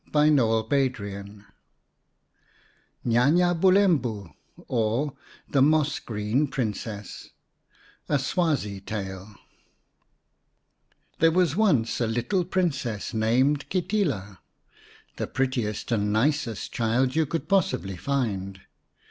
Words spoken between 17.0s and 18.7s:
you could possibly find.